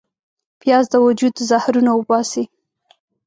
[0.61, 2.43] پیاز د وجود زهرونه وباسي